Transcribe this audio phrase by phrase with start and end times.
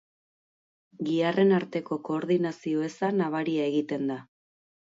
[1.09, 4.21] Giharren arteko koordinazio eza nabaria egiten da.